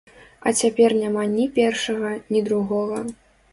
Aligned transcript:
А 0.47 0.53
цяпер 0.61 0.95
няма 1.01 1.27
ні 1.35 1.45
першага, 1.59 2.17
ні 2.37 2.45
другога. 2.51 3.07